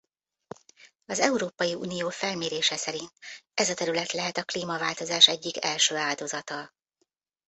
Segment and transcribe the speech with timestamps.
[1.05, 3.11] Az Európai Unió felmérése szerint
[3.53, 6.73] ez a terület lehet a klímaváltozás egyik első áldozata.